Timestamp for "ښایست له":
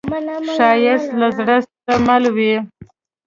0.55-1.27